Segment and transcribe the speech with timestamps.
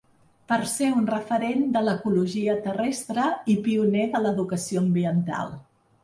[0.51, 5.53] Per ser un referent de l’ecologia terrestre i pioner de l’educació ambiental.